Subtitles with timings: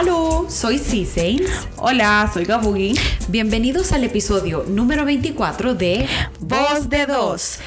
[0.00, 0.46] ¡Halo!
[0.48, 1.44] Soy C
[1.76, 2.94] Hola, soy Gabugi.
[3.26, 6.06] Bienvenidos al episodio número 24 de
[6.38, 7.58] Voz de Dos.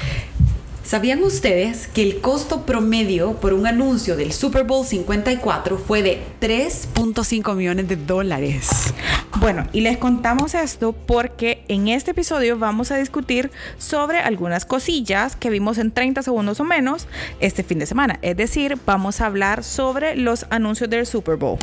[0.82, 6.22] ¿Sabían ustedes que el costo promedio por un anuncio del Super Bowl 54 fue de
[6.40, 8.94] 3.5 millones de dólares?
[9.38, 15.36] Bueno, y les contamos esto porque en este episodio vamos a discutir sobre algunas cosillas
[15.36, 17.08] que vimos en 30 segundos o menos
[17.40, 18.18] este fin de semana.
[18.22, 21.58] Es decir, vamos a hablar sobre los anuncios del Super Bowl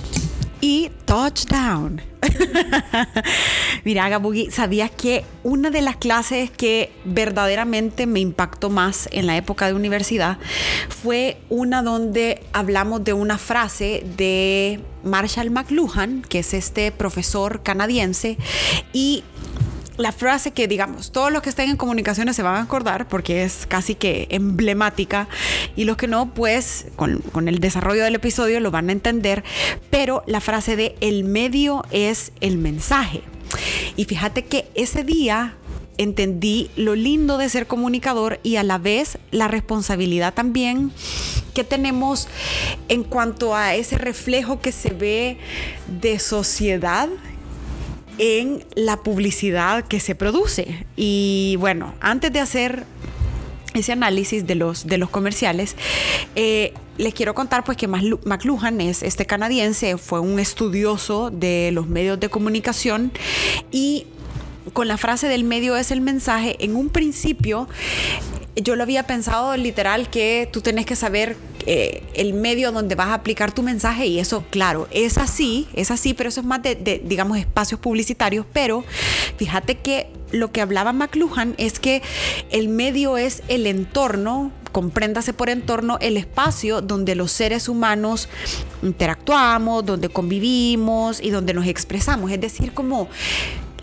[0.62, 2.02] y touchdown.
[3.84, 9.38] Mira, Gabugi, ¿sabías que una de las clases que verdaderamente me impactó más en la
[9.38, 10.38] época de universidad
[10.90, 18.38] fue una donde hablamos de una frase de Marshall McLuhan, que es este profesor canadiense,
[18.92, 19.24] y
[20.00, 23.44] la frase que, digamos, todos los que estén en comunicaciones se van a acordar porque
[23.44, 25.28] es casi que emblemática
[25.76, 29.44] y los que no, pues con, con, el desarrollo del episodio lo van a entender,
[29.90, 33.24] pero la frase de el medio es el mensaje.
[33.98, 35.58] Y fíjate que ese día
[35.98, 40.94] entendí lo lindo de ser comunicador y a la vez la responsabilidad también
[41.54, 42.30] que tenemos
[42.88, 45.38] en cuanto a ese reflejo que se ve
[46.00, 47.10] de sociedad
[48.20, 50.86] en la publicidad que se produce.
[50.96, 52.84] Y bueno, antes de hacer
[53.74, 55.76] ese análisis de los, de los comerciales,
[56.36, 61.88] eh, les quiero contar pues que McLuhan es este canadiense, fue un estudioso de los
[61.88, 63.12] medios de comunicación
[63.72, 64.06] y
[64.74, 67.70] con la frase del medio es el mensaje, en un principio
[68.56, 71.38] yo lo había pensado literal que tú tenés que saber
[71.72, 75.92] eh, el medio donde vas a aplicar tu mensaje y eso, claro, es así, es
[75.92, 78.84] así, pero eso es más de, digamos, espacios publicitarios, pero
[79.38, 82.02] fíjate que lo que hablaba McLuhan es que
[82.50, 88.30] el medio es el entorno, compréndase por entorno, el espacio donde los seres humanos
[88.82, 93.10] interactuamos, donde convivimos y donde nos expresamos, es decir, como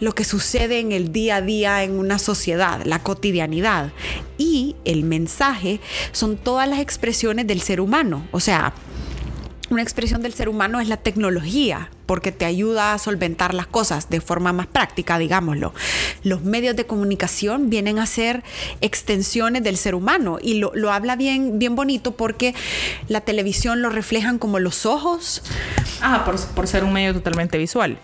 [0.01, 3.93] lo que sucede en el día a día en una sociedad, la cotidianidad.
[4.39, 5.81] Y el mensaje
[6.13, 8.27] son todas las expresiones del ser humano.
[8.33, 8.75] O sea,
[9.69, 14.09] una expresión del ser humano es la tecnología, porque te ayuda a solventar las cosas
[14.09, 15.75] de forma más práctica, digámoslo.
[16.23, 18.45] Los medios de comunicación vienen a ser
[18.81, 22.55] extensiones del ser humano y lo, habla bien, bien bonito porque
[23.09, 25.43] la televisión lo reflejan como los ojos.
[26.01, 27.99] Ah, por, por ser un medio totalmente visual.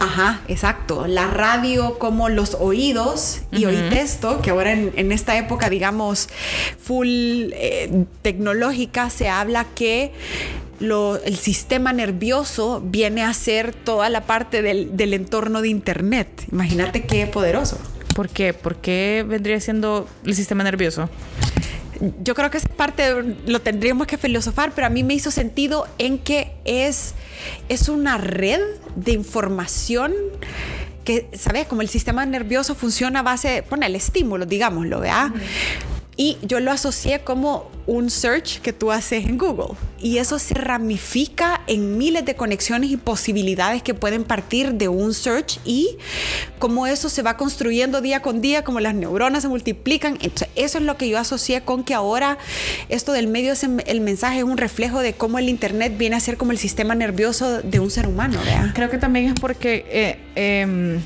[0.00, 1.06] Ajá, exacto.
[1.06, 6.30] La radio como los oídos y oír esto, que ahora en, esta época, digamos,
[6.82, 10.12] full eh, tecnológica, se habla que
[10.80, 16.46] el sistema nervioso viene a ser toda la parte del, del entorno de Internet.
[16.50, 17.78] Imagínate qué poderoso.
[18.14, 18.54] ¿Por qué?
[18.54, 21.10] ¿Por qué vendría siendo el sistema nervioso?
[22.22, 25.86] Yo creo que es parte, lo tendríamos que filosofar, pero a mí me hizo sentido
[25.98, 27.14] en que es,
[27.68, 28.60] es una red
[28.96, 30.14] de información
[31.04, 31.66] que, ¿sabes?
[31.66, 35.30] Como el sistema nervioso funciona a base, pone el estímulo, digámoslo, ¿verdad?
[36.16, 39.76] Y yo lo asocié como un search que tú haces en Google.
[40.00, 45.14] Y eso se ramifica en miles de conexiones y posibilidades que pueden partir de un
[45.14, 45.96] search y
[46.58, 50.18] cómo eso se va construyendo día con día, como las neuronas se multiplican.
[50.56, 52.38] eso es lo que yo asocié con que ahora
[52.88, 56.20] esto del medio, es el mensaje es un reflejo de cómo el Internet viene a
[56.20, 58.38] ser como el sistema nervioso de un ser humano.
[58.74, 59.84] Creo que también es porque...
[59.90, 61.00] Eh, em,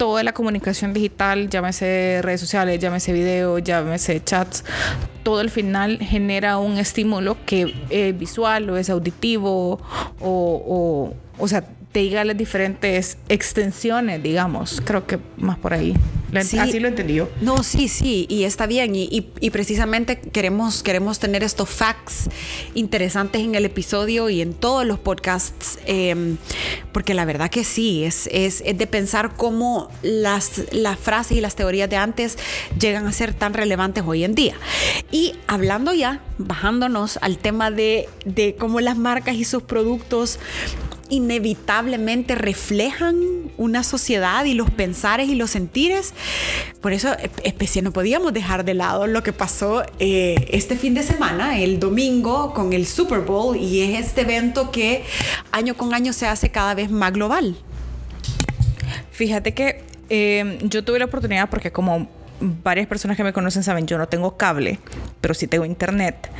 [0.00, 4.64] toda la comunicación digital, llámese redes sociales, llámese video, llámese chats,
[5.22, 9.78] todo al final genera un estímulo que es visual o es auditivo
[10.18, 14.80] o, o, o sea, te diga las diferentes extensiones, digamos.
[14.84, 15.94] Creo que más por ahí.
[16.32, 17.28] Así lo entendió.
[17.40, 18.92] No, sí, sí, y está bien.
[18.94, 22.28] Y, precisamente queremos, queremos tener estos facts
[22.74, 26.36] interesantes en el episodio y en todos los podcasts, em,
[26.92, 31.56] porque la verdad que sí, es, es, de pensar cómo las, las frases y las
[31.56, 32.38] teorías de antes
[32.78, 34.54] llegan a ser tan relevantes hoy en día.
[35.10, 40.38] Y hablando ya, bajándonos al tema de, de cómo las marcas y sus productos
[41.10, 43.16] inevitablemente reflejan
[43.58, 46.14] una sociedad y los pensares y los sentires.
[46.80, 47.14] Por eso,
[47.44, 51.78] especie, no podíamos dejar de lado lo que pasó eh, este fin de semana, el
[51.78, 55.04] domingo, con el Super Bowl, y es este evento que
[55.52, 57.56] año con año se hace cada vez más global.
[59.10, 62.08] Fíjate que eh, yo tuve la oportunidad porque como
[62.40, 64.80] varias personas que me conocen saben, yo no tengo cable,
[65.20, 66.30] pero sí tengo internet.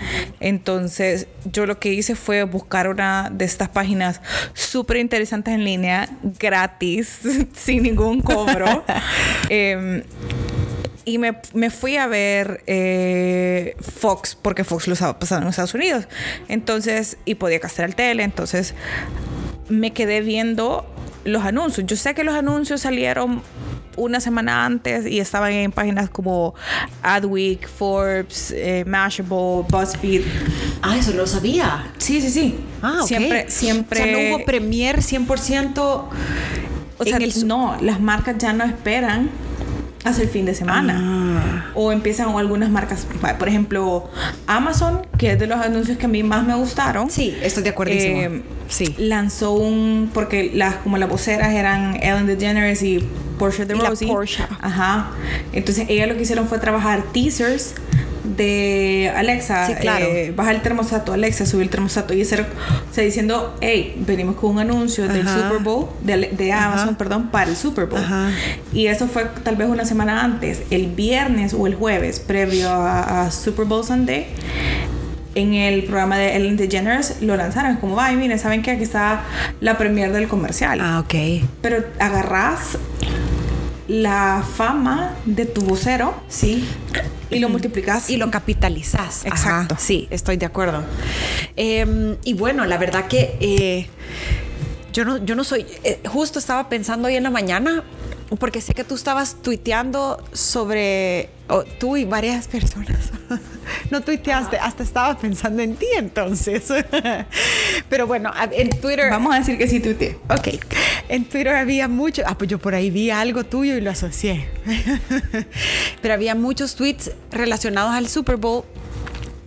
[0.41, 4.21] Entonces, yo lo que hice fue buscar una de estas páginas
[4.55, 6.09] súper interesantes en línea,
[6.39, 7.21] gratis,
[7.55, 8.85] sin ningún cobro.
[9.49, 10.03] Em,
[11.05, 15.75] y me, me, fui a ver eh, Fox, porque Fox lo estaba pasando en Estados
[15.75, 16.07] Unidos.
[16.49, 18.23] Entonces, y podía gastar el tele.
[18.23, 18.75] Entonces,
[19.69, 20.87] me quedé viendo
[21.25, 21.87] los anuncios.
[21.87, 23.43] Yo sé que los anuncios salieron
[23.97, 26.55] una semana antes y estaban en páginas como
[27.03, 30.23] Adweek, Forbes, eh, Mashable, BuzzFeed.
[30.83, 31.93] Ah, eso lo sabía.
[31.99, 32.55] Sí, sí, sí.
[32.83, 33.07] Ah, ok.
[33.09, 34.01] Siempre, siempre.
[34.01, 36.09] O sea, no hubo premier 100%.
[36.99, 39.31] O sea, el- no, las marcas ya no esperan
[40.05, 40.99] hasta el fin de semana.
[41.01, 41.71] Ah.
[41.75, 43.07] O empiezan algunas marcas,
[43.39, 44.09] por ejemplo,
[44.47, 47.11] Amazon, que es de los anuncios que a mí más me gustaron.
[47.11, 48.21] Sí, estoy de acuerdísimo.
[48.21, 48.95] Eh, sí.
[48.99, 50.11] Lanzó un.
[50.13, 53.07] Porque las, como las voceras eran Ellen DeGeneres y
[53.39, 54.09] Portia de Rosie.
[54.09, 54.49] Portia.
[54.61, 55.11] Ajá.
[55.53, 57.75] Entonces, ellas lo que hicieron fue trabajar teasers
[58.37, 59.67] de Alexa.
[59.67, 60.07] Sí, claro.
[60.07, 62.15] eh, baja el termostato, Alexa, subir el termostato.
[62.15, 62.47] Y hacer.
[62.91, 65.27] O sea, diciendo, hey, venimos con un anuncio del.
[65.27, 66.99] Super Bowl, de, Amazon, Ajá.
[66.99, 68.01] perdón, para el Super Bowl.
[68.01, 68.31] Ajá.
[68.73, 70.63] Y eso fue tal vez una semana antes.
[70.71, 74.27] El viernes o el jueves, previo a, a Super Bowl Sunday
[75.35, 77.77] en el programa de Ellen DeGeneres lo lanzaron.
[77.77, 79.23] Como, ay, miren, ¿saben que Aquí está
[79.61, 80.81] la premier del comercial.
[80.81, 81.45] Ah, ok.
[81.61, 82.79] Pero agarrás
[83.89, 86.65] la fama de tu vocero Sí.
[87.31, 88.11] Y lo multiplicas.
[88.11, 89.25] Y lo capitalizas.
[89.25, 89.75] Exacto.
[89.75, 90.83] Ajá, sí, estoy de acuerdo.
[91.57, 93.87] Eh, y bueno, la verdad que eh,
[94.93, 95.67] yo, no, yo no soy.
[95.85, 97.85] eh, justo estaba pensando hoy en la mañana,
[98.39, 101.31] porque sé que tú estabas tuiteando sobre.
[101.49, 103.11] o tú y varias personas.
[103.91, 106.65] no tuiteaste, hasta estaba pensando en ti entonces.
[107.89, 109.11] Pero bueno, en Twitter.
[109.11, 110.19] Vamos a decir que sí, tuite.
[110.29, 110.49] Ok.
[111.11, 112.23] En Twitter había mucho.
[112.25, 114.47] Ah, pues yo por ahí vi algo tuyo y lo asocié.
[116.03, 118.63] Pero había muchos tweets relacionados al Super Bowl.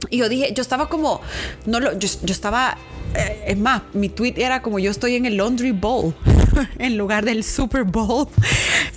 [0.09, 1.21] Y yo dije, yo estaba como.
[1.65, 2.77] No lo, yo, yo estaba.
[3.15, 6.13] eh, es más, mi tweet era como yo estoy en el Laundry Bowl
[6.79, 8.27] en lugar del Super Bowl.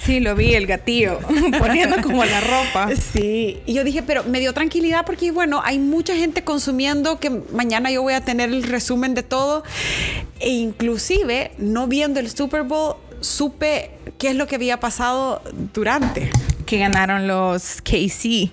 [0.03, 1.19] Sí, lo vi, el gatillo,
[1.59, 2.91] poniendo como la ropa.
[2.95, 7.31] Sí, y yo dije, pero me dio tranquilidad porque, bueno, hay mucha gente consumiendo que
[7.53, 9.65] mañana yo voy a tener el resumen de todo.
[10.41, 15.43] E inclusive, no viendo el Super Bowl, supe qué es lo que había pasado
[15.75, 16.31] durante.
[16.67, 18.51] Que ganaron los KC.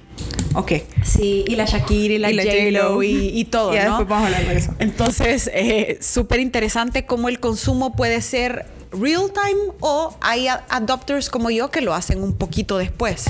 [0.56, 0.72] Ok.
[1.04, 3.80] Sí, y la Shakira y la, Y la J-Lo y, y todo, ¿no?
[3.80, 4.74] después vamos a hablar de eso.
[4.80, 11.50] Entonces, eh, súper interesante cómo el consumo puede ser real time o hay adopters como
[11.50, 13.26] yo que lo hacen un poquito después.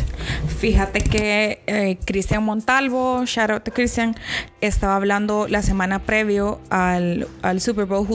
[0.59, 4.15] Fíjate que eh, Cristian Montalvo, shout out to Cristian,
[4.61, 7.27] estaba hablando la semana previo al,
[7.59, 8.07] Super Bowl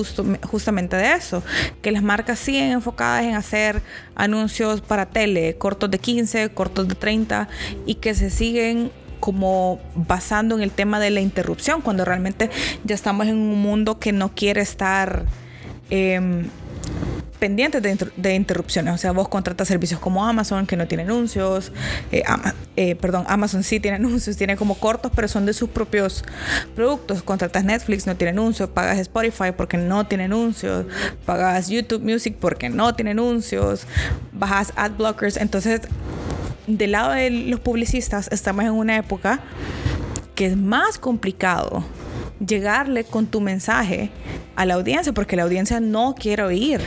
[0.50, 1.42] justamente de eso,
[1.82, 3.82] que las marcas siguen enfocadas en hacer
[4.14, 7.48] anuncios para tele, cortos de 15, cortos de 30,
[7.86, 8.90] y que se siguen
[9.20, 12.50] como basando en el tema de la interrupción, cuando realmente
[12.84, 15.24] ya estamos en un mundo que no quiere estar...
[15.90, 16.48] em,
[17.38, 18.94] pendientes de, inter- de interrupciones.
[18.94, 21.72] O sea, vos contratas servicios como Amazon que no tiene anuncios.
[22.12, 22.22] eh,
[22.76, 26.24] eh, perdón, Amazon sí tiene anuncios, tiene como cortos, pero son de sus propios
[26.74, 27.22] productos.
[27.22, 28.68] Contratas Netflix, no tiene anuncios.
[28.70, 30.86] Pagas Spotify porque no tiene anuncios.
[31.24, 33.86] Pagas YouTube Music porque no tiene anuncios.
[34.32, 35.36] Bajas ad blockers.
[35.36, 35.80] Entonces,
[36.66, 39.40] del lado de los publicistas, estamos en una época
[40.34, 41.84] que es más complicado
[42.44, 44.10] llegarle con tu mensaje
[44.56, 46.80] a la audiencia porque la audiencia no quiere oír.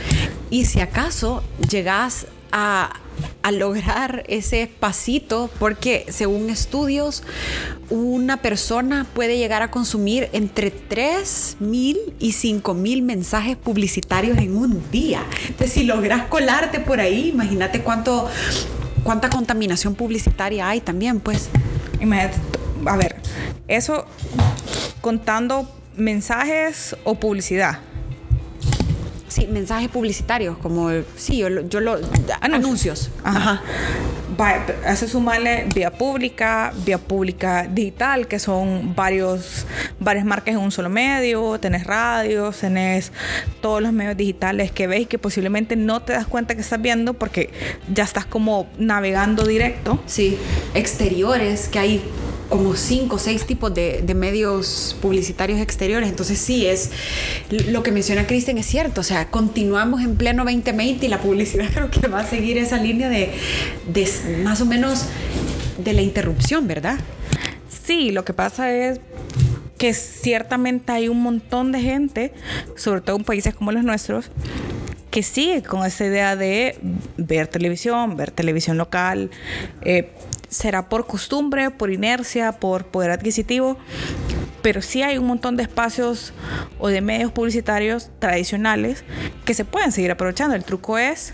[0.50, 3.00] Y si acaso llegas a,
[3.42, 7.22] a lograr ese pasito, porque según estudios,
[7.90, 14.56] una persona puede llegar a consumir entre 3 mil y 5 mil mensajes publicitarios en
[14.56, 15.24] un día.
[15.46, 18.28] Entonces, si logras colarte por ahí, imagínate cuánto,
[19.02, 21.48] cuánta contaminación publicitaria hay también, pues.
[22.00, 22.38] Imagínate,
[22.86, 23.16] a ver,
[23.68, 24.06] eso
[25.02, 27.80] contando mensajes o publicidad.
[29.28, 31.98] Sí, mensajes publicitarios, como, sí, yo, lo- yo lo...
[32.42, 33.10] Anuncios.
[33.24, 33.62] Ajá.
[34.38, 39.66] Va, a eso sumarle vía pública, vía pública digital, que son varios,
[40.00, 43.10] varias marcas en un solo medio, tenés radios, tenés
[43.62, 46.80] todos los medios digitales que ves y que posiblemente no te das cuenta que estás
[46.82, 47.50] viendo porque
[47.92, 49.98] ya estás como navegando directo.
[50.06, 50.38] Sí,
[50.74, 52.04] exteriores, que hay
[52.52, 56.06] como cinco o seis tipos de, medios publicitarios exteriores.
[56.06, 56.90] Entonces sí, es
[57.48, 59.00] lo que menciona Kristen es cierto.
[59.00, 62.76] O sea, continuamos en pleno 2020 y la publicidad creo que va a seguir esa
[62.76, 63.30] línea de,
[63.90, 64.06] de
[64.44, 65.06] más o menos
[65.82, 67.00] de la interrupción, ¿verdad?
[67.86, 69.00] Sí, lo que pasa es
[69.78, 72.34] que ciertamente hay un montón de gente,
[72.76, 74.30] sobre todo en países como los nuestros,
[75.10, 76.76] que sigue con esa idea de
[77.16, 79.30] ver televisión, ver televisión local.
[79.80, 80.10] eh,
[80.52, 83.78] será por costumbre, por inercia, por poder adquisitivo,
[84.60, 86.32] pero sí hay un montón de espacios
[86.78, 89.02] o de medios publicitarios tradicionales
[89.44, 90.54] que se pueden seguir aprovechando.
[90.54, 91.32] El truco es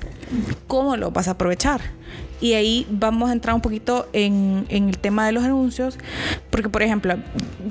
[0.66, 1.80] cómo lo vas a aprovechar.
[2.40, 5.98] Y ahí vamos a entrar un poquito en, en el tema de los anuncios,
[6.50, 7.16] porque por ejemplo,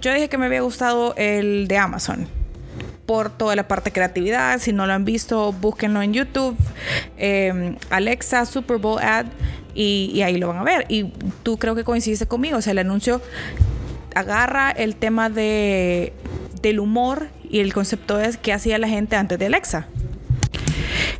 [0.01, 2.36] yo dije que me había gustado el de Amazon.
[3.07, 4.59] Por toda la parte de creatividad.
[4.59, 6.55] Si no lo han visto, búsquenlo en YouTube.
[7.17, 9.25] Eh, Alexa Super Bowl ad
[9.73, 10.85] y, ahí lo van a ver.
[10.89, 11.05] Y
[11.41, 12.57] tú creo que coincidiste conmigo.
[12.57, 13.21] O sea, el anuncio
[14.13, 16.13] agarra el tema de,
[16.61, 19.87] del humor y el concepto es que hacía la gente antes de Alexa.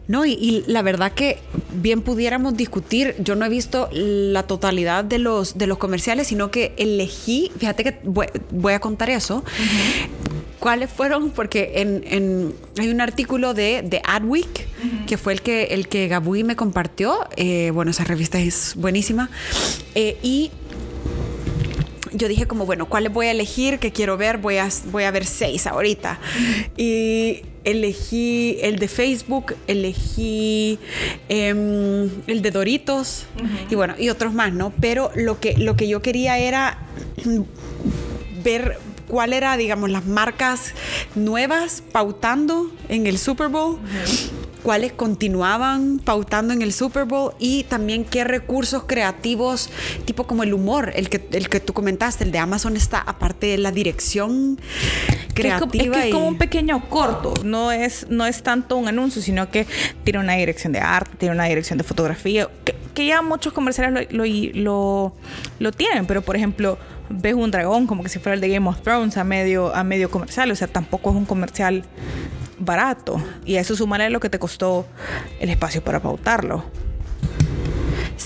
[0.07, 1.39] No, y, la verdad que
[1.77, 6.51] bien pudiéramos discutir, yo no he visto la totalidad de los, de los comerciales, sino
[6.51, 10.59] que elegí, fíjate que voy, voy a contar eso, uh -huh.
[10.59, 15.05] cuáles fueron, porque en, en, hay un artículo de, de Adweek, uh -huh.
[15.05, 19.29] que fue el que, el que Gabuy me compartió, eh, bueno, esa revista es buenísima,
[19.95, 20.51] eh, y
[22.13, 23.79] yo dije como, bueno, ¿cuáles voy a elegir?
[23.79, 24.37] que quiero ver?
[24.37, 26.19] Voy a, voy a ver seis ahorita.
[26.77, 30.79] Y elegí el de Facebook, elegí
[31.27, 33.25] eh, el de Doritos
[33.69, 34.71] y bueno, y otros más, ¿no?
[34.79, 36.77] Pero lo que, lo que yo quería era
[38.43, 40.73] ver cuál era, digamos, las marcas
[41.15, 43.79] nuevas pautando en el Super Bowl.
[44.57, 49.69] Cuáles continuaban pautando en el Super Bowl y también qué recursos creativos,
[50.05, 53.47] tipo como el humor, el que, el que tú comentaste, el de Amazon está, aparte
[53.47, 54.59] de la dirección
[55.33, 55.95] creativa.
[55.95, 59.49] Es, que es como un pequeño corto, no es, no es tanto un anuncio, sino
[59.49, 59.65] que
[60.03, 64.07] tiene una dirección de arte, tiene una dirección de fotografía, que, que ya muchos comerciales
[64.11, 65.13] lo, lo, lo,
[65.59, 66.77] lo tienen, pero por ejemplo
[67.09, 69.83] ves un dragón como que si fuera el de Game of Thrones a medio, a
[69.83, 71.83] medio comercial, o sea, tampoco es un comercial
[72.59, 73.21] barato.
[73.45, 74.85] Y a eso sumaré lo que te costó
[75.39, 76.63] el espacio para pautarlo.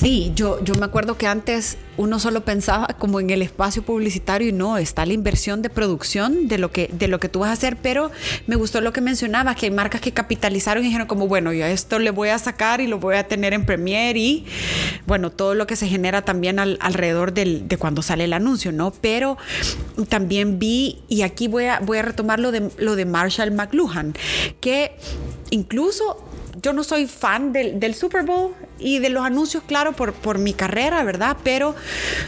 [0.02, 4.50] Sí, yo, yo me acuerdo que antes uno solo pensaba como en el espacio publicitario
[4.50, 7.50] y no, está la inversión de producción de lo que, de lo que tú vas
[7.50, 8.10] a hacer, pero
[8.48, 11.66] me gustó lo que mencionabas, que hay marcas que capitalizaron y dijeron como, bueno, yo
[11.66, 14.46] a esto le voy a sacar y lo voy a tener en Premiere y,
[15.06, 18.72] bueno, todo lo que se genera también al, alrededor del, de cuando sale el anuncio,
[18.72, 18.90] ¿no?
[18.90, 19.38] Pero
[20.10, 24.16] también vi, y aquí voy a, voy a retomar lo de, lo de Marshall McLuhan,
[24.62, 24.96] que
[25.52, 26.26] incluso
[26.62, 30.38] yo no soy fan del, del, Super Bowl y de los anuncios, claro, por, por,
[30.38, 31.38] mi carrera, ¿verdad?
[31.44, 31.76] Pero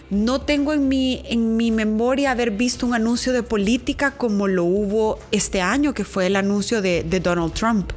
[0.09, 4.63] no tengo en mi, en mi memoria haber visto un anuncio de política como lo
[4.63, 7.91] hubo este año, que fue el anuncio de, Donald Trump.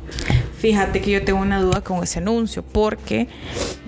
[0.58, 3.28] Fíjate que yo tengo una duda con ese anuncio, porque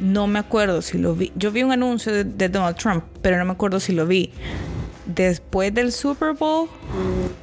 [0.00, 1.32] no me acuerdo si lo vi.
[1.36, 4.32] Yo vi un anuncio de Donald Trump, pero no me acuerdo si lo vi
[5.08, 6.68] después del Super Bowl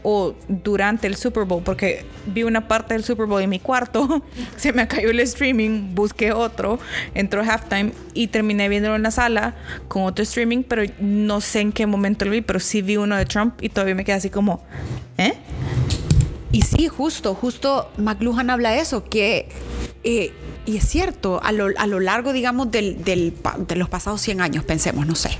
[0.04, 4.24] o durante el Super Bowl, porque vi una parte del Super Bowl en mi cuarto,
[4.56, 6.80] se me cayó el streaming, busqué otro,
[7.16, 9.56] entró halftime y terminé viéndolo en la sala
[9.88, 13.18] con otro streaming, pero no sé en qué momento lo vi, pero sí vi uno
[13.18, 14.64] de Trump y todavía me quedé así como,
[15.18, 15.34] ¿eh?
[16.52, 19.50] Y sí, justo, justo McLuhan habla eso, que...
[20.04, 20.32] Eh,
[20.66, 23.34] y es cierto, a lo, a lo largo, digamos, del, del,
[23.68, 25.32] de los pasados 100 años, pensemos, no sé.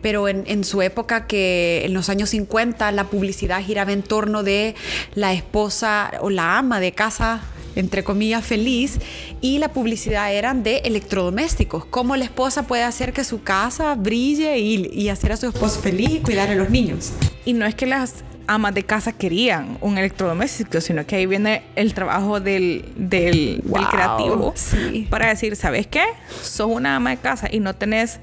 [0.00, 4.42] Pero en, en, su época, que en los años 50, la publicidad giraba en torno
[4.42, 4.74] de
[5.14, 7.42] la esposa o la ama de casa
[7.74, 8.98] entre comillas, feliz
[9.40, 11.84] y la publicidad eran de electrodomésticos.
[11.86, 15.80] Cómo la esposa puede hacer que su casa brille y, y hacer a su esposo
[15.80, 17.12] feliz y cuidar a los niños.
[17.44, 21.62] Y no es que las amas de casa querían un electrodoméstico, sino que ahí viene
[21.76, 25.06] el trabajo del, del, wow, del creativo sí.
[25.10, 26.04] para decir, ¿sabes qué?
[26.42, 28.20] Sos una ama de casa y no tenés,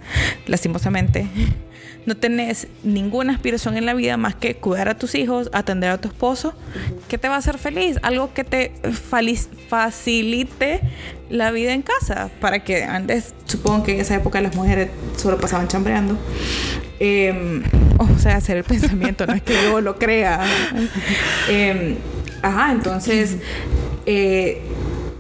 [0.48, 1.28] lastimosamente,
[2.10, 6.02] no tenés ninguna aspiración en la vida más que cuidar a tus hijos, atender a
[6.02, 6.56] tu esposo,
[7.08, 8.72] que te va a hacer feliz, algo que te
[9.70, 10.82] facilite
[11.30, 15.38] la vida en casa, para que antes, supongo que en esa época las mujeres solo
[15.38, 16.18] pasaban chambreando.
[17.00, 17.62] Eh,
[18.00, 20.42] o sea, hacer el pensamiento, no es que yo lo crea.
[21.48, 21.96] Eh,
[22.42, 23.38] ajá, entonces
[24.08, 24.64] eh,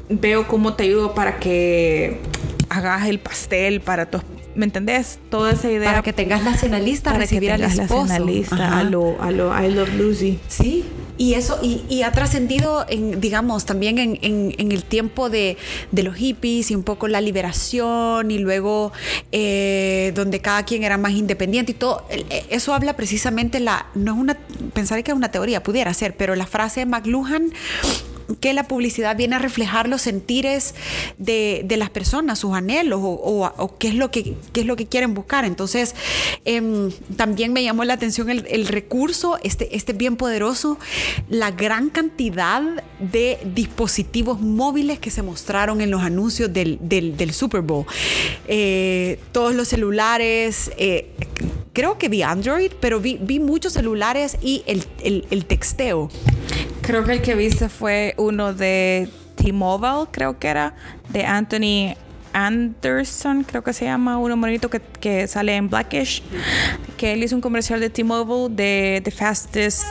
[0.09, 2.19] veo cómo te ayudo para que
[2.67, 4.23] hagas el pastel para tus
[4.59, 5.19] ¿Me entendés?
[5.29, 5.89] Toda esa idea.
[5.89, 8.05] Para que tengas nacionalista, para recibir al esposo.
[8.05, 10.37] Nacionalista, a lo, a lo I Love Lucy.
[10.49, 10.83] Sí.
[11.17, 15.55] Y eso, y, y ha trascendido, en, digamos, también en, en, en el tiempo de,
[15.93, 18.91] de, los hippies y un poco la liberación y luego
[19.31, 22.05] eh, donde cada quien era más independiente y todo.
[22.49, 24.37] Eso habla precisamente la, no es una,
[24.73, 27.53] pensaré que es una teoría, pudiera ser, pero la frase de McLuhan
[28.39, 30.75] que la publicidad viene a reflejar los sentires
[31.17, 34.85] de, de las personas, sus anhelos o, qué, es lo que, qué es lo que
[34.85, 35.45] quieren buscar.
[35.45, 35.95] Entonces,
[36.45, 40.77] eh, también me llamó la atención el, el, recurso, este, este bien poderoso,
[41.29, 42.61] la gran cantidad
[42.99, 47.85] de dispositivos móviles que se mostraron en los anuncios del, del, del Super Bowl.
[48.47, 51.09] Eh, todos los celulares, eh,
[51.73, 56.09] creo que vi Android, pero vi, vi muchos celulares y el, el, el texteo.
[56.89, 60.73] Creo que el que viste fue uno de T-Mobile, creo que era,
[61.09, 61.95] de Anthony
[62.33, 66.23] Anderson, creo que se llama, uno bonito que, que sale en Blackish,
[66.97, 69.83] que él hizo un comercial de T-Mobile de The Fastest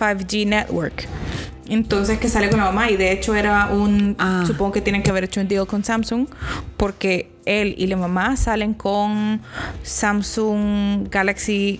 [0.00, 1.06] 5G Network.
[1.68, 4.42] Entonces que sale con la mamá y de hecho era un, Ah.
[4.44, 6.26] supongo que tienen que haber hecho un deal con Samsung
[6.76, 9.40] porque él y la mamá salen con
[9.84, 11.78] Samsung Galaxy,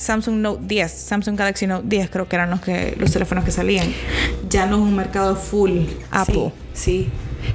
[0.00, 3.50] Samsung Note 10, Samsung Galaxy Note 10 creo que eran los, que, los teléfonos que
[3.50, 3.86] salían.
[4.48, 5.80] Ya no es un mercado full
[6.10, 6.52] Apple.
[6.72, 7.04] Sí.
[7.04, 7.10] sí.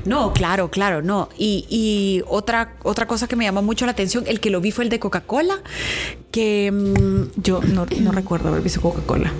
[0.05, 1.29] No, claro, claro, no.
[1.37, 4.71] Y, y otra, otra cosa que me llamó mucho la atención, el que lo vi
[4.71, 5.55] fue el de Coca-Cola,
[6.31, 9.31] que mm, Yo no, no recuerdo haber visto Coca-Cola.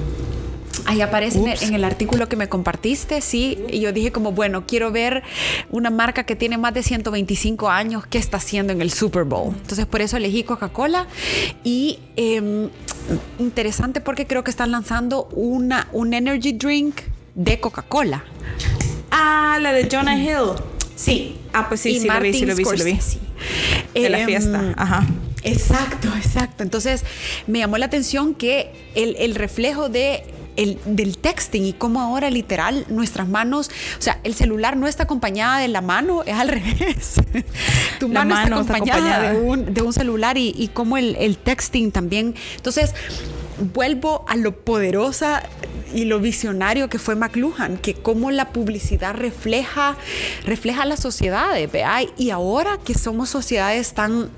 [0.85, 3.59] ahí aparece en el, en el artículo que me compartiste, sí.
[3.69, 5.21] Y yo dije como, bueno, quiero ver
[5.69, 9.53] una marca que tiene más de 125 años, qué está haciendo en el Super Bowl.
[9.55, 11.07] Entonces por eso elegí Coca-Cola.
[11.63, 12.69] Y em,
[13.39, 17.01] interesante porque creo que están lanzando una, un energy drink
[17.35, 18.23] de Coca-Cola.
[19.11, 20.53] Ah, la de Jonah Hill.
[20.95, 21.37] Sí.
[21.53, 22.99] Ah, pues sí, Y sí lo vi, sí lo vi, sí lo vi.
[24.01, 24.73] De la Em, fiesta.
[24.77, 25.05] Ajá.
[25.43, 26.63] Exacto, exacto.
[26.63, 27.03] Entonces
[27.47, 30.23] me llamó la atención que el, el reflejo de
[30.55, 33.69] el- del texting y cómo ahora literal nuestras manos,
[33.99, 37.15] o sea, el celular no está acompañada de la mano, es al revés.
[37.99, 39.33] tu mano, mano está está acompañada, acompañada.
[39.33, 42.35] De, un, de un celular y, y cómo el, el texting también.
[42.55, 42.93] Entonces,
[43.73, 45.43] vuelvo a lo poderosa
[45.93, 49.95] y lo visionario que fue McLuhan, que cómo la publicidad refleja,
[50.45, 51.99] refleja las sociedades, ¿vea?
[52.17, 54.29] Y ahora que somos sociedades tan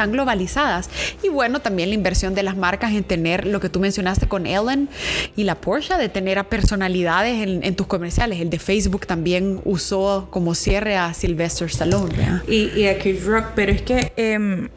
[0.00, 0.88] tan globalizadas.
[1.22, 4.46] Y bueno, también la inversión de las marcas en tener lo que tú mencionaste con
[4.46, 4.88] Ellen
[5.36, 8.40] y la Porsche, de tener a personalidades en, en tus comerciales.
[8.40, 12.14] El de Facebook también usó como cierre a Sylvester Stallone.
[12.48, 14.70] Y, y a Chris Rock, pero es que em,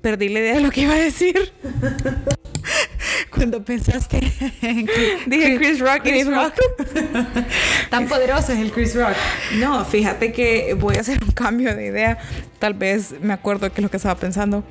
[0.00, 1.52] perdí la idea de lo que iba a decir.
[3.38, 4.18] Cuando pensaste
[4.62, 4.88] en
[5.26, 6.54] Dije Chris Rock y Chris dije, Rock.
[7.90, 9.14] Tan poderoso es el Chris Rock.
[9.60, 12.18] No, fíjate que voy a hacer un cambio de idea.
[12.58, 14.64] Tal vez me acuerdo qué es lo que estaba pensando.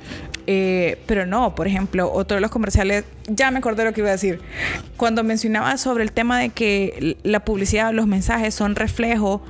[0.50, 4.08] Eh, pero no, por ejemplo, otro de los comerciales, ya me acordé lo que iba
[4.08, 4.40] a decir.
[4.96, 9.42] Cuando mencionaba sobre el tema de que la publicidad, los mensajes son reflejo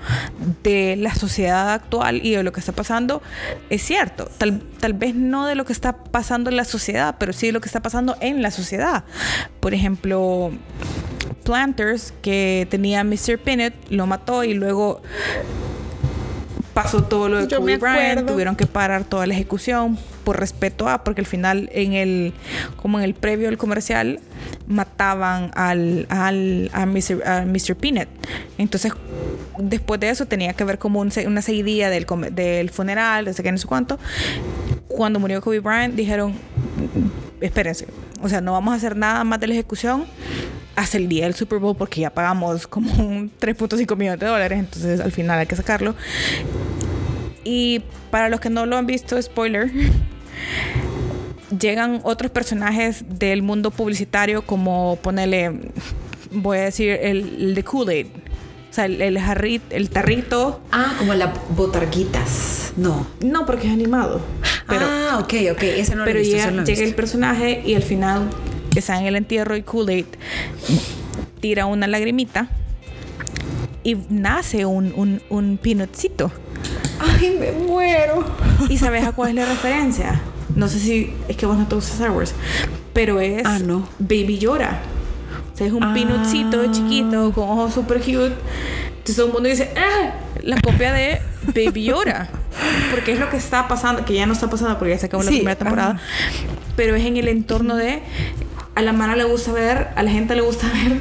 [0.65, 3.23] de la sociedad actual y de lo que está pasando,
[3.71, 4.29] es cierto.
[4.39, 7.53] Tal, tal vez no de lo que está pasando en la sociedad, pero sí de
[7.53, 9.05] lo que está pasando en la sociedad.
[9.61, 10.53] Por ejemplo,
[11.45, 13.39] Planters, que tenía Mr.
[13.39, 15.03] Pinnett, lo mató y luego
[16.75, 21.03] pasó todo lo de Kobe Bryant, tuvieron que parar toda la ejecución por respeto a,
[21.03, 22.35] porque al final en el,
[22.77, 24.21] como en el previo del comercial,
[24.69, 27.75] mataban al, al a, Mr., a Mr.
[27.75, 28.09] Peanut.
[28.59, 28.93] Entonces,
[29.59, 33.43] después de eso tenía que ver como un una seguidilla del, del funeral, de sé
[33.43, 33.99] qué, no sé cuánto.
[34.87, 36.35] Cuando murió Kobe Bryant, dijeron,
[37.41, 37.87] espérense,
[38.23, 40.05] o sea, no vamos a hacer nada más de la ejecución
[40.77, 44.59] hasta el día del Super Bowl porque ya pagamos como un 3.5 millones de dólares,
[44.59, 45.95] entonces al final hay que sacarlo.
[47.45, 49.71] Y para los que no lo han visto, spoiler,
[51.59, 55.73] llegan otros personajes del mundo publicitario como ponerle,
[56.31, 58.07] voy a decir, el, el de Kool-Aid.
[58.71, 60.61] O sea, el, el jarrit- el tarrito.
[60.71, 62.75] Ah, como las botarguitas.
[62.77, 63.07] No.
[63.21, 64.21] No, porque es animado.
[64.69, 65.63] Pero, ah, ok, ok.
[65.63, 66.97] Ese no lo he pero visto, llega, lo he llega el visto.
[66.97, 68.29] personaje y al final
[68.77, 70.07] está en el entierro y Kool-Aid
[71.41, 72.49] tira una lagrimita
[73.83, 76.31] y nace un, un, un peanutcito.
[77.01, 78.25] Ay, me muero.
[78.69, 80.21] ¿Y sabes a cuál es la referencia?
[80.55, 82.35] No sé si es que vos no te gustas Star Wars,
[82.93, 83.89] pero es Ah, no.
[83.99, 84.81] Baby Yoda.
[85.55, 85.95] O sea, es un Ah.
[86.73, 88.33] chiquito con ojos super cute.
[88.99, 90.13] Entonces todo el mundo dice, ¡ah!
[90.43, 91.21] La copia de
[91.55, 92.29] Baby Yoda.
[92.91, 95.23] Porque es lo que está pasando, que ya no está pasando porque ya se acabó
[95.23, 95.91] la Sí, primera temporada.
[95.93, 96.01] ajá.
[96.77, 98.03] Pero es en el entorno de.
[98.75, 101.01] A la mano le gusta ver, a la gente le gusta ver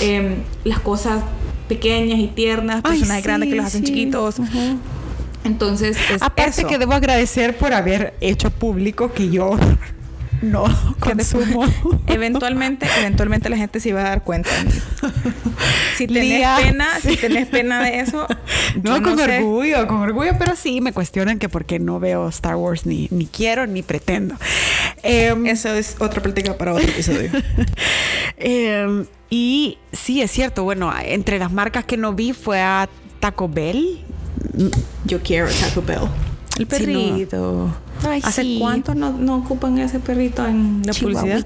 [0.00, 1.22] em, las cosas
[1.68, 3.86] pequeñas y tiernas, Ay, personajes grandes que los hacen sí.
[3.88, 4.36] chiquitos.
[5.44, 6.68] Entonces, es Aparte eso.
[6.68, 9.56] que debo agradecer por haber hecho público que yo
[10.42, 10.64] no
[11.00, 11.64] consumo.
[12.06, 14.50] eventualmente, eventualmente la gente se iba a dar cuenta.
[15.96, 17.10] Si tenés Lía, pena, sí.
[17.10, 18.26] si tenés pena de eso,
[18.82, 19.38] No, con sé.
[19.38, 23.08] orgullo, con orgullo, pero sí me cuestionan que por qué no veo Star Wars ni,
[23.10, 24.34] ni quiero ni pretendo.
[25.02, 27.30] Em, Eso es otra plática para otro episodio.
[28.36, 32.88] em, y sí, es cierto, bueno, entre las marcas que no vi fue a
[33.20, 34.00] Taco Bell.
[35.04, 36.08] Yo quiero Taco Bell.
[36.58, 37.74] El no.
[38.08, 38.56] Ay, ¿Hace sí.
[38.60, 41.44] cuánto no, no ocupan ese perrito en la publicidad?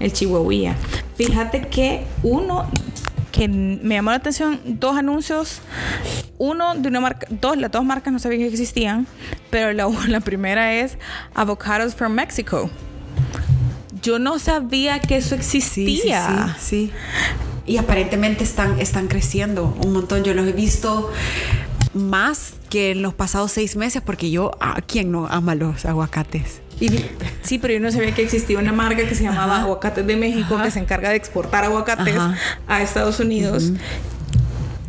[0.00, 0.76] El chihuahuilla.
[1.16, 2.66] Fíjate que uno
[3.32, 5.60] que me llamó la atención, dos anuncios.
[6.38, 9.06] Uno de una marca, dos, las dos marcas no sabía que existían,
[9.50, 10.98] pero la, la primera es
[11.34, 12.70] Avocados from Mexico.
[14.02, 16.54] Yo no sabía que eso Sí, existía.
[16.58, 16.92] sí, sí, sí.
[17.66, 20.24] Y aparentemente están, están creciendo un montón.
[20.24, 21.10] Yo los he visto
[21.98, 26.62] más que en los pasados seis meses porque yo, ¿a quién no ama los aguacates?
[27.42, 30.60] sí, pero yo no sabía que existía una marca que se llamaba Aguacates de México
[30.62, 32.14] que se encarga de exportar aguacates
[32.66, 33.72] a Estados Unidos.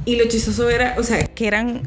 [0.06, 1.82] Y lo chistoso era, o sea, que eran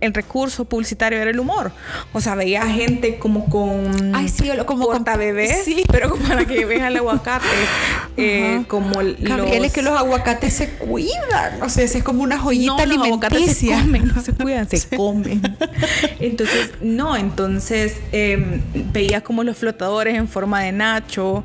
[0.00, 1.72] el recurso publicitario era el humor.
[2.12, 5.84] O sea, veía gente como con Ay, sí, como con bebés, sí.
[5.90, 7.46] pero como para que vean el aguacate,
[8.16, 12.86] eh, como Gabriel, es que los aguacates se cuidan, o sea, es como una joyita
[12.86, 15.42] no, los aguacates se comen, no se cuidan, se comen.
[16.20, 18.60] Entonces, no, entonces eh,
[18.92, 21.44] veía como los flotadores en forma de nacho,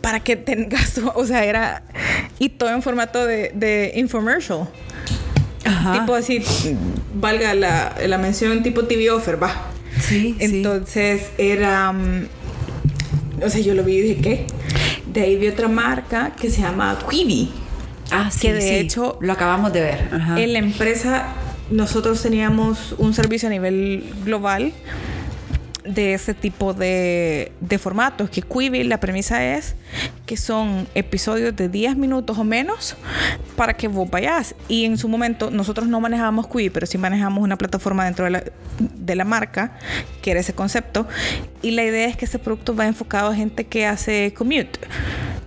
[0.00, 1.82] para que tengas, o sea, era
[2.38, 4.68] y todo en formato de, de infomercial.
[5.92, 6.42] Tipo así,
[7.14, 9.66] valga la, la, mención tipo TV offer, va.
[10.00, 10.34] Sí.
[10.38, 11.92] Entonces era.
[11.92, 12.26] Mm,
[13.44, 14.46] o sea, yo lo vi y dije, ¿qué?
[15.18, 17.50] De ahí vi otra marca que se llama Quibi.
[18.12, 18.42] Ah, sí.
[18.42, 19.18] Que de hecho.
[19.20, 20.08] Lo acabamos de ver.
[20.36, 21.26] En la empresa,
[21.72, 24.72] nosotros teníamos un servicio a nivel global
[25.84, 28.30] de ese tipo de, de formatos.
[28.30, 29.74] Que Quibi, la premisa es
[30.28, 32.96] que son episodios de 10 minutos o menos
[33.56, 34.54] para que vos vayas.
[34.68, 38.30] Y en su momento, nosotros no manejamos Quibi, pero sí manejamos una plataforma dentro de
[38.32, 38.44] la,
[38.78, 39.78] de la marca,
[40.20, 41.08] que era ese concepto.
[41.62, 44.78] Y la idea es que ese producto va enfocado a gente que hace commute.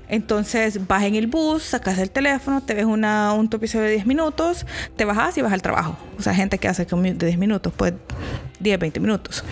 [0.09, 4.07] Entonces vas en el bus, sacas el teléfono, te ves una, un episodio de 10
[4.07, 4.65] minutos,
[4.97, 5.95] te bajas y vas al trabajo.
[6.17, 7.93] O sea, gente que hace de 10 minutos, pues
[8.59, 9.43] 10, 20 minutos.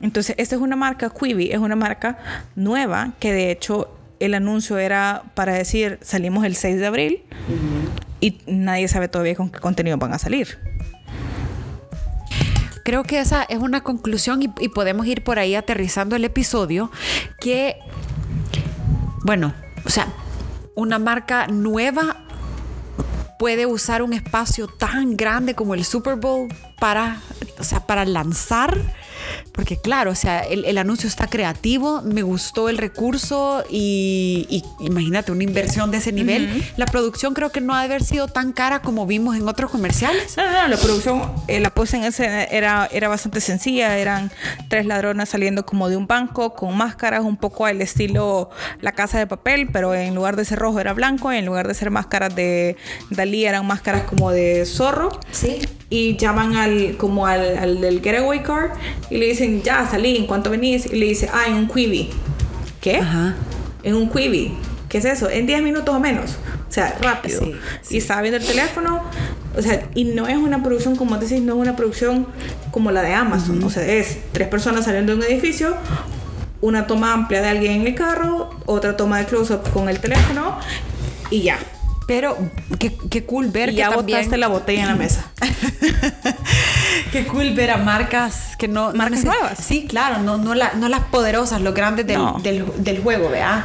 [0.00, 2.18] Entonces, esta es una marca, Quibi, es una marca
[2.54, 7.22] nueva que de hecho el anuncio era para decir salimos el 6 de abril
[8.20, 10.58] y nadie sabe todavía con qué contenido van a salir.
[12.84, 16.90] Creo que esa es una conclusión y, y podemos ir por ahí aterrizando el episodio
[17.40, 17.76] que,
[19.24, 20.06] bueno, o sea,
[20.76, 22.26] una marca nueva
[23.38, 26.48] puede usar un espacio tan grande como el Super Bowl
[26.78, 27.20] para,
[27.58, 28.78] o sea, para lanzar
[29.52, 35.44] porque claro, o sea, el, anuncio está creativo, me gustó el recurso y, imagínate una
[35.44, 36.64] inversión de ese nivel.
[36.76, 39.70] La producción creo que no ha de haber sido tan cara como vimos en otros
[39.70, 40.36] comerciales.
[40.36, 43.96] No, no, la producción, eh, la puesta en ese era, era bastante sencilla.
[43.98, 44.30] Eran
[44.68, 49.18] tres ladronas saliendo como de un banco con máscaras un poco al estilo La Casa
[49.18, 51.90] de Papel, pero en lugar de ser rojo era blanco y en lugar de ser
[51.90, 52.76] máscaras de
[53.10, 55.18] Dalí eran máscaras como de zorro.
[55.30, 58.72] Sí y llaman al como al, al, del getaway car
[59.08, 62.10] y le dicen ya salí en cuanto venís y le dice ah en un quibi
[62.80, 62.98] ¿qué?
[62.98, 63.34] Ajá.
[63.82, 64.54] en un quibi.
[64.88, 65.28] ¿qué es eso?
[65.28, 66.36] en 10 minutos o menos.
[66.68, 67.42] O sea rápido.
[67.90, 69.02] Y estaba viendo el teléfono
[69.56, 72.26] o sea y no es una producción como decís no es una producción
[72.70, 73.62] como la de Amazon.
[73.64, 75.76] O sea es tres personas saliendo de un edificio
[76.60, 80.58] una toma amplia de alguien en el carro otra toma de close-up con el teléfono
[81.30, 81.58] y ya.
[82.06, 82.36] Pero
[82.78, 85.32] qué, cool ver que ya botaste la botella en la mesa.
[87.16, 88.92] qué cool ver a marcas que no...
[88.92, 89.58] Marcas nuevas.
[89.58, 93.64] Sí, claro, no, no, no, las poderosas, los grandes del, del, juego, ¿verdad?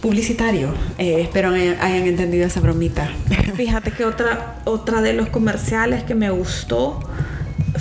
[0.00, 0.74] Publicitario.
[0.98, 3.08] Eh, espero hayan entendido esa bromita.
[3.54, 7.00] Fíjate que otra, otra de los comerciales que me gustó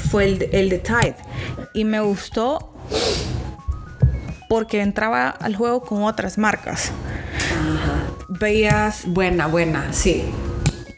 [0.10, 1.16] fue el, el de Tide.
[1.74, 2.74] Y me gustó
[4.48, 6.92] porque entraba al juego con otras marcas.
[7.52, 9.04] Ajá veías...
[9.06, 10.24] Buena, buena, sí.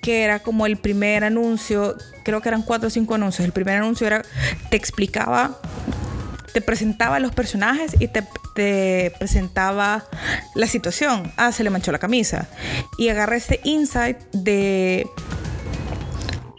[0.02, 3.46] Que era como el primer anuncio, creo que eran cuatro o cinco anuncios.
[3.46, 4.24] El primer anuncio era,
[4.70, 5.60] te explicaba,
[6.54, 8.24] te presentaba los personajes y te,
[8.56, 10.06] te presentaba
[10.56, 11.32] la situación.
[11.38, 12.48] Ah, se le manchó la camisa.
[12.98, 15.08] Y agarré este insight de,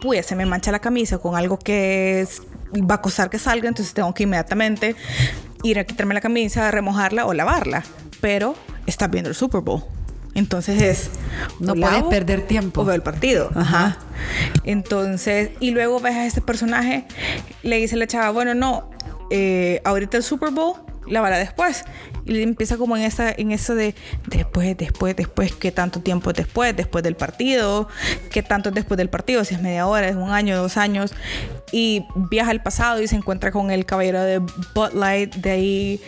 [0.01, 2.27] pues se me mancha la camisa con algo que
[2.73, 4.95] va a costar que salga, entonces tengo que inmediatamente
[5.63, 7.83] ir a quitarme la camisa, remojarla o lavarla.
[8.19, 9.83] Pero estás viendo el Super Bowl.
[10.35, 11.09] Entonces es.
[11.59, 12.81] No puedes perder tiempo.
[12.81, 13.51] O el partido.
[13.55, 13.97] Ajá.
[14.63, 17.05] Entonces, y luego ves a este personaje,
[17.61, 18.89] le dice la chava, bueno, no,
[19.29, 21.85] eh, ahorita el Super Bowl la bala después.
[22.25, 23.95] Y empieza como en esa, en eso de
[24.27, 27.89] después, después, después, qué tanto tiempo después, después del partido,
[28.31, 31.13] qué tanto después del partido, si es media hora, es un año, dos años.
[31.71, 35.35] Y viaja al pasado y se encuentra con el caballero de Bud Light.
[35.35, 36.01] De ahí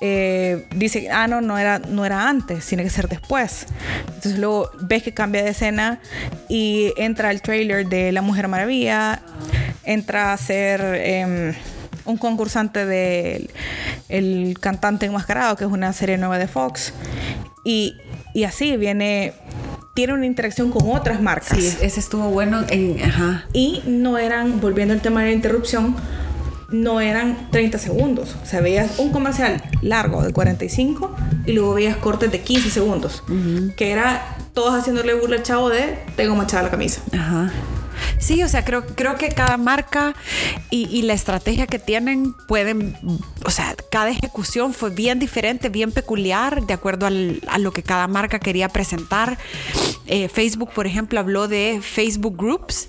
[0.00, 3.66] eh, dice, ah, no, no era, no era antes, tiene que ser después.
[4.06, 6.00] Entonces luego ves que cambia de escena
[6.48, 9.22] y entra el trailer de La Mujer Maravilla,
[9.84, 11.56] entra a ser...
[12.06, 13.50] un concursante del
[14.08, 16.92] el cantante enmascarado, que es una serie nueva de Fox.
[17.64, 17.96] Y,
[18.34, 19.34] y así viene
[19.96, 21.58] tiene una interacción con otras marcas.
[21.58, 22.64] Sí, ese estuvo bueno.
[22.68, 23.46] En, ajá.
[23.54, 25.96] Y no eran, volviendo al tema de la interrupción,
[26.70, 28.36] no eran 30 segundos.
[28.42, 31.16] O sea, veías un comercial largo de 45
[31.46, 33.22] y luego veías cortes de 15 segundos.
[33.76, 37.00] Que era todos haciéndole burla al chavo de tengo machada la camisa.
[37.12, 37.50] Ajá.
[38.18, 40.14] Sí, o sea, creo, creo que cada marca
[40.70, 42.96] y, la estrategia que tienen pueden,
[43.44, 48.08] o sea, cada ejecución fue bien diferente, bien peculiar, de acuerdo a lo que cada
[48.08, 49.38] marca quería presentar.
[50.06, 52.88] Eh, Facebook, por ejemplo, habló de Facebook Groups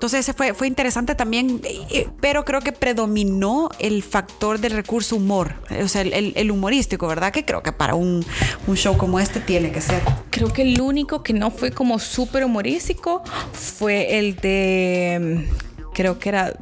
[0.00, 5.16] entonces ese fue, fue interesante también, eh, pero creo que predominó el factor del recurso
[5.16, 7.30] humor, o sea, el, humorístico, ¿verdad?
[7.30, 8.24] Que creo que para un,
[8.66, 10.00] un, show como este tiene que ser.
[10.30, 15.46] Creo que el único que no fue como súper humorístico fue el de,
[15.92, 16.54] creo que era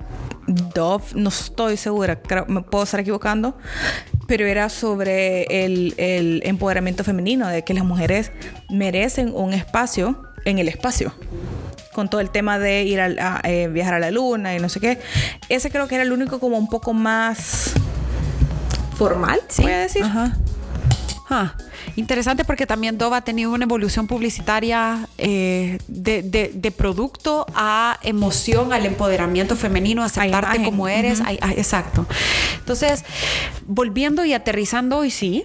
[0.49, 3.57] Dove, no estoy segura, creo, me puedo estar equivocando,
[4.27, 8.33] pero era sobre el, el empoderamiento femenino, de que las mujeres
[8.69, 11.15] merecen un espacio en el espacio
[11.99, 14.79] con todo el tema de ir a, eh, viajar a la luna y no sé
[14.79, 15.01] qué.
[15.49, 17.73] Ese creo que era el único como un poco más
[18.97, 19.63] formal, ¿sí?
[19.63, 20.05] voy a decir.
[20.05, 21.57] Ajá.
[21.97, 28.87] Interesante porque también Dove ha tenido una evolución publicitaria eh, de, producto a emoción, al
[28.87, 31.21] empoderamiento femenino, a aceptarte como eres.
[31.57, 32.07] exacto.
[32.61, 33.05] Entonces,
[33.67, 35.43] volviendo y aterrizando hoy sí,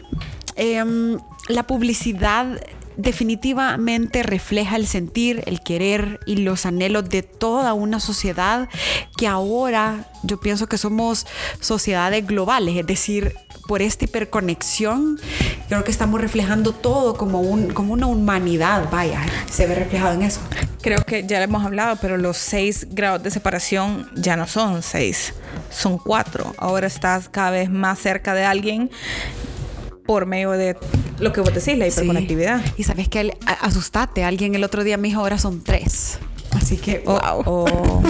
[0.55, 2.59] em, la publicidad
[2.97, 8.69] definitivamente refleja el sentir, el querer y los anhelos de toda una sociedad
[9.17, 11.25] que ahora yo pienso que somos
[11.59, 13.35] sociedades globales, es decir,
[13.67, 15.19] por esta hiperconexión,
[15.67, 20.23] creo que estamos reflejando todo como, un, como una humanidad, vaya, se ve reflejado en
[20.23, 20.41] eso.
[20.81, 24.83] Creo que ya lo hemos hablado, pero los seis grados de separación ya no son
[24.83, 25.33] seis,
[25.69, 26.53] son cuatro.
[26.57, 28.91] Ahora estás cada vez más cerca de alguien
[30.05, 30.77] por medio de
[31.19, 32.61] lo que vos decís, la hiperconectividad.
[32.77, 36.19] Y sabes que asustate, alguien el otro día me dijo ahora son tres.
[36.51, 37.43] Así que, wow.
[37.45, 38.03] Oh.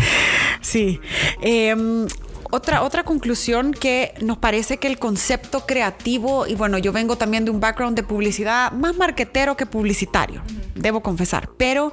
[0.60, 1.00] sí.
[1.40, 2.06] Em,
[2.50, 7.44] otra, otra conclusión que nos parece que el concepto creativo, y bueno, yo vengo también
[7.44, 10.42] de un background de publicidad más marquetero que publicitario,
[10.74, 11.92] debo confesar, pero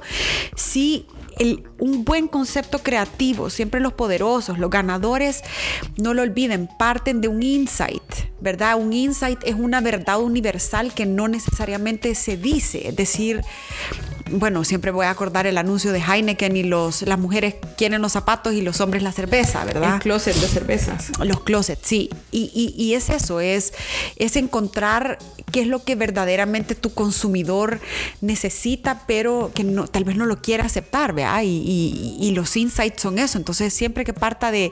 [0.56, 1.06] sí
[1.78, 5.42] un buen concepto creativo, siempre los poderosos, los ganadores,
[5.96, 8.02] no lo olviden, parten de un insight,
[8.40, 8.78] ¿verdad?
[8.78, 13.42] Un insight es una verdad universal que no necesariamente se dice, es decir,
[14.30, 18.12] bueno, siempre voy a acordar el anuncio de Heineken y los, las mujeres quieren los
[18.12, 19.96] zapatos y los hombres la cerveza, ¿verdad?
[19.96, 21.10] El closet de cervezas.
[21.24, 22.10] Los closets, sí.
[22.30, 23.72] Y, y, es eso, es,
[24.16, 25.18] es encontrar
[25.52, 27.80] qué es lo que verdaderamente tu consumidor
[28.20, 31.42] necesita, pero que no, tal vez no lo quiera aceptar, ¿verdad?
[31.44, 33.38] Y, y, los insights son eso.
[33.38, 34.70] Entonces, siempre que parta de,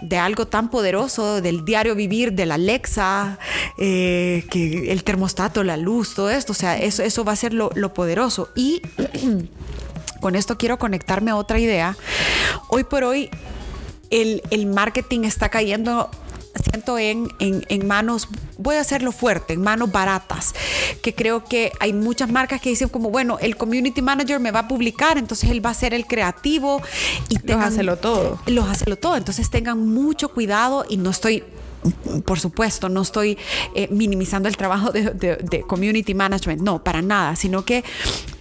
[0.00, 3.38] de algo tan poderoso, del diario vivir, de la Alexa,
[3.78, 7.52] eh, que el termostato, la luz, todo esto, o sea, eso, eso va a ser
[7.52, 8.50] lo, lo poderoso.
[8.54, 8.75] Y
[10.20, 11.96] con esto quiero conectarme a otra idea.
[12.68, 13.30] Hoy por hoy
[14.10, 16.10] el, marketing está cayendo
[16.62, 20.54] siento en, en, manos, voy a hacerlo fuerte, en manos baratas,
[21.02, 24.60] que creo que hay muchas marcas que dicen como, bueno, el community manager me va
[24.60, 26.80] a publicar, entonces él va a ser el creativo
[27.28, 28.40] y los hacelo todo.
[28.46, 31.44] Los hacelo todo, entonces tengan mucho cuidado y no estoy
[32.24, 33.38] por supuesto, no estoy
[33.74, 37.84] eh, minimizando el trabajo de, de, community management, no, para nada, sino que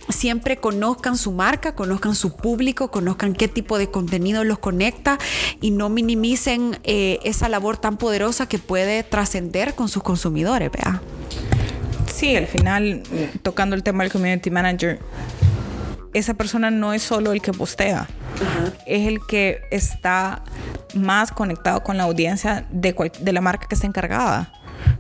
[0.10, 5.18] siempre conozcan su marca, conozcan su público, conozcan qué tipo de contenido los conecta
[5.62, 11.02] y no minimicen eh, esa labor tan poderosa que puede trascender con sus consumidores, ¿vea?
[12.14, 13.04] Sí, al final,
[13.42, 15.00] tocando el tema del community manager,
[16.14, 18.08] esa persona no es solo el que postea,
[18.86, 20.44] es el que está
[20.94, 24.52] más conectado con la audiencia de, de la marca que está encargada.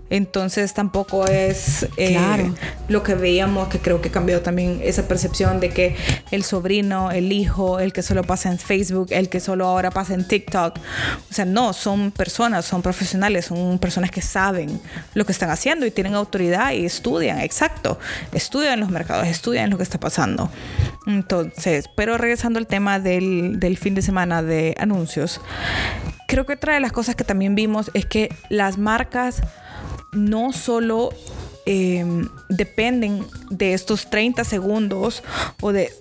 [0.09, 2.53] Entonces tampoco es eh,
[2.87, 5.95] lo que veíamos, que creo que cambió también esa percepción de que
[6.29, 10.13] el sobrino, el hijo, el que solo pasa en Facebook, el que solo ahora pasa
[10.13, 10.77] en TikTok.
[11.29, 14.79] O sea, no, son personas, son profesionales, son personas que saben
[15.15, 17.97] lo que están haciendo y tienen autoridad y estudian, exacto,
[18.31, 20.51] estudian los mercados, estudian lo que está pasando.
[21.07, 25.41] Entonces, pero regresando al tema del, del fin de semana de anuncios,
[26.27, 29.41] creo que otra de las cosas que también vimos es que las marcas
[30.15, 31.09] no solo
[31.65, 35.23] em, dependen de estos 30 segundos
[35.61, 35.91] o de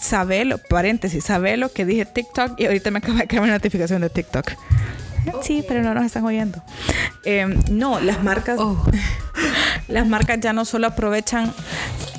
[0.00, 4.02] saber, paréntesis, saber lo que dije TikTok y ahorita me acaba de caer una notificación
[4.02, 4.52] de TikTok.
[5.42, 6.62] Sí, pero no nos están oyendo.
[7.24, 8.84] Em, no, las marcas, oh.
[9.88, 11.52] las marcas ya no solo aprovechan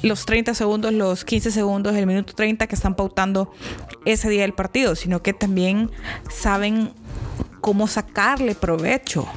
[0.01, 3.51] los 30 segundos, los 15 segundos, el minuto 30 que están pautando
[4.05, 5.89] ese día del partido, sino que también
[6.29, 6.91] saben
[7.61, 9.27] cómo sacarle provecho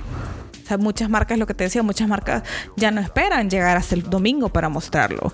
[0.79, 2.43] muchas marcas, lo que te decía, muchas marcas
[2.77, 5.33] ya no esperan llegar hasta el domingo para mostrarlo.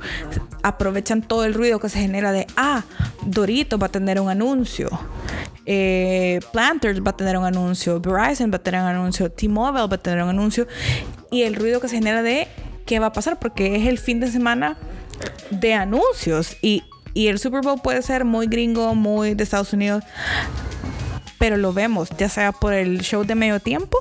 [0.63, 2.85] Aprovechan todo el ruido que se genera de, ah,
[3.25, 4.89] Dorito va a tener un anuncio.
[5.65, 9.97] Eh, Planters va a tener un anuncio, Verizon va a tener un anuncio, T-Mobile va
[9.97, 10.69] a tener un anuncio
[11.31, 12.47] y el ruido que se genera de
[12.85, 14.77] qué va a pasar porque es el fin de semana
[15.51, 16.85] de anuncios y
[17.17, 20.05] y el Super Bowl puede ser muy gringo, muy de Estados Unidos,
[21.39, 23.97] pero lo vemos, ya sea por el show de medio tiempo,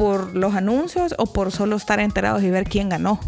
[0.00, 3.20] por los anuncios o por solo estar enterados y ver quién ganó.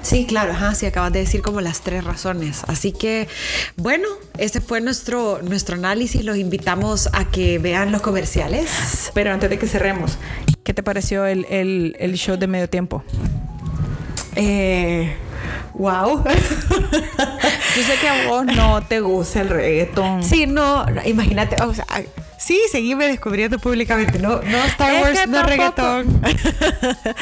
[0.00, 2.62] Sí, claro, ajá, sí, acabas de decir como las tres razones.
[2.66, 3.28] Así que,
[3.76, 6.24] bueno, ese fue nuestro, nuestro análisis.
[6.24, 9.10] Los invitamos a que vean los comerciales.
[9.12, 10.16] Pero antes de que cerremos,
[10.64, 13.04] ¿qué te pareció el, el, el show de medio tiempo?
[14.34, 15.14] Eh,
[15.74, 16.24] wow.
[17.76, 20.24] Yo sé que a vos no te gusta el reggaetón.
[20.24, 21.84] Sí, no, imagínate, o sea,
[22.38, 26.22] sí, seguime descubriendo públicamente, no, no Star Es Wars, que no tampoco- reggaetón.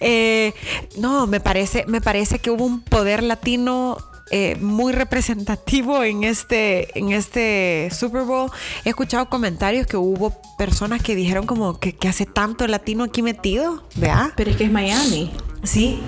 [0.00, 0.52] Eh,
[0.98, 3.96] no, me parece, me parece que hubo un poder latino
[4.30, 8.50] eh, muy representativo en este, en este Super Bowl.
[8.84, 13.22] He escuchado comentarios que hubo personas que dijeron como que, que hace tanto latino aquí
[13.22, 14.32] metido, ¿vea?
[14.36, 15.30] Pero es que es Miami.
[15.62, 16.00] Sí,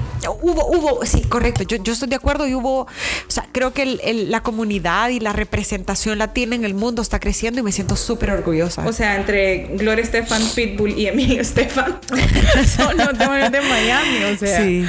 [0.43, 1.65] hubo, hubo, sí, correcto.
[1.65, 2.87] Yo, yo estoy de acuerdo y hubo, o
[3.29, 7.19] sea, creo que el- el- la comunidad y la representación latina en el mundo está
[7.19, 8.87] creciendo y me siento súper orgullosa.
[8.87, 11.99] O sea, entre Gloria Estefan, Pitbull y Emilio Estefan
[12.77, 14.25] son los demonios de Miami.
[14.33, 14.85] O sea, Sí.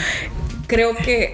[0.68, 1.34] creo que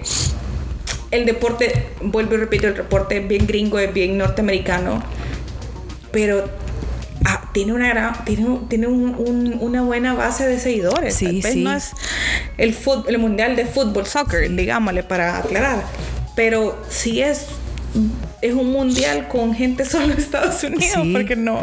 [1.10, 5.02] el deporte, vuelvo y repito, el deporte es bien gringo, es bien norteamericano,
[6.12, 6.48] pero
[7.24, 11.14] ah, tiene una gran, tiene, tiene un- un- una buena base de seguidores.
[11.14, 11.62] Sí, Tal vez sí.
[11.62, 11.90] no es
[12.58, 15.82] el, fut- el mundial de fútbol, soccer, digámosle para aclarar,
[16.34, 17.46] pero sí es
[18.42, 21.12] es un mundial con gente solo de Estados Unidos, Sí.
[21.12, 21.60] porque no.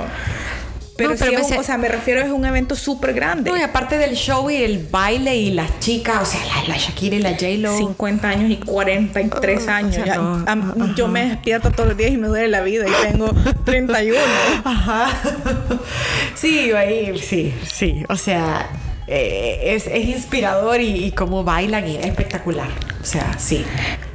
[0.95, 3.49] Pero, No, pero es un- o sea, me refiero es un evento súper grande.
[3.49, 6.77] No, y aparte del show y el baile y las chicas, o sea, la, la
[6.77, 7.75] Shakira y la J-Lo.
[7.77, 9.91] 50 años y 43 Ah, años.
[9.91, 12.61] o sea, Ya, no, am- yo me despierto todos los días y me duele la
[12.61, 13.31] vida y tengo
[13.65, 14.19] 31.
[14.63, 15.07] Ajá.
[16.35, 18.03] Sí, ahí, sí, sí.
[18.09, 18.67] O sea,
[19.15, 22.67] eh, es, es inspirador y, y cómo bailan y es espectacular.
[22.99, 23.63] O sea, sí.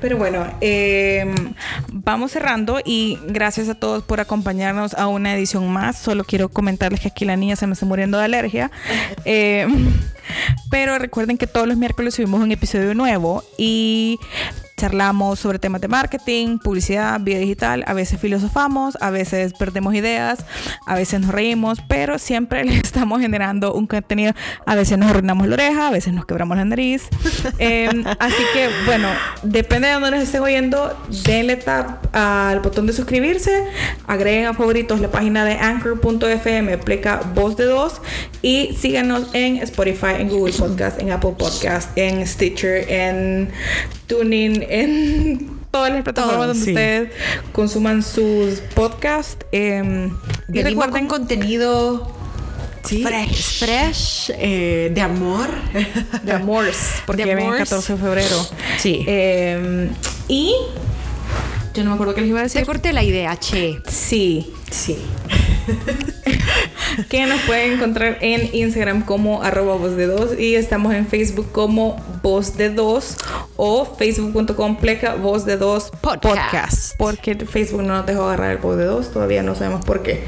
[0.00, 1.32] Pero bueno, eh,
[1.92, 5.96] vamos cerrando y gracias a todos por acompañarnos a una edición más.
[5.98, 8.70] Solo quiero comentarles que aquí la niña se me está muriendo de alergia.
[9.24, 9.66] Eh,
[10.70, 14.18] pero recuerden que todos los miércoles subimos un episodio nuevo y
[14.78, 17.84] charlamos sobre temas de marketing, publicidad, vida digital.
[17.86, 20.44] A veces filosofamos, a veces perdemos ideas,
[20.86, 24.32] a veces nos reímos, pero siempre les estamos generando un contenido.
[24.64, 27.08] A veces nos arruinamos la oreja, a veces nos quebramos la nariz.
[27.60, 27.88] Eh,
[28.20, 29.08] así que, bueno,
[29.42, 33.64] depende de dónde nos estén oyendo, denle tap al botón de suscribirse,
[34.06, 38.00] agreguen a favoritos la página de anchor.fm, aplica voz de dos
[38.42, 43.50] y síganos en Spotify, en Google Podcast, en Apple Podcast, en Stitcher, en
[44.06, 46.70] Tuning, en todas las plataformas Todo, donde sí.
[46.70, 47.10] ustedes
[47.52, 49.44] consuman sus podcasts.
[49.52, 50.10] eh,
[50.52, 52.14] y recuerden con contenido
[52.84, 53.02] Sí.
[53.02, 55.48] fresh, fresh eh, de amor.
[56.22, 57.68] de amores, porque De viene el amors.
[57.68, 58.46] 14 de febrero.
[58.78, 59.04] Sí.
[59.06, 59.90] Eh,
[60.28, 60.54] y
[61.74, 62.64] yo no me acuerdo qué les iba a decir.
[62.64, 63.80] corté la idea, che.
[63.88, 64.96] Sí, Sí.
[67.08, 71.52] que nos pueden encontrar en Instagram como arroba voz de dos y estamos en Facebook
[71.52, 73.16] como voz de dos
[73.56, 76.96] o facebook.com pleca voz de dos Podcast.
[76.98, 80.24] porque Facebook no nos dejó agarrar el voz de dos todavía no sabemos por qué.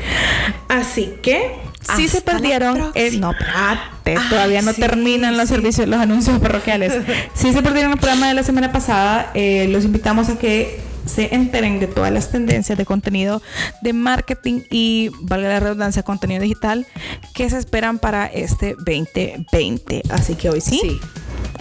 [0.69, 1.55] Así que
[1.97, 2.93] si se perdieron.
[2.95, 5.55] el, no espérate Ay, todavía no sí, terminan los sí.
[5.55, 6.93] servicios los anuncios parroquiales.
[7.35, 11.35] Si se perdieron el programa de la semana pasada eh, los invitamos a que se
[11.35, 13.43] enteren de todas las tendencias de contenido
[13.83, 16.87] de marketing y, valga la redundancia, contenido digital
[17.35, 20.03] que se esperan para este 2020.
[20.11, 20.79] Así que hoy sí.
[20.81, 21.01] Sí.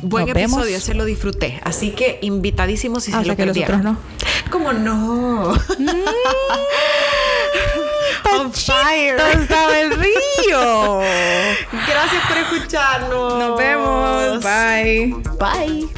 [0.01, 0.59] Buen Nos vemos.
[0.59, 1.59] episodio, se lo disfruté.
[1.63, 3.87] Así que invitadísimos si Hasta se lo que los perdieron.
[3.87, 4.03] otros
[4.49, 5.53] ¿Cómo no?
[8.39, 9.17] On fire.
[9.41, 10.99] estaba el río!
[11.71, 13.39] Gracias por escucharnos.
[13.39, 14.43] Nos vemos.
[14.43, 15.15] Bye.
[15.39, 15.89] Bye.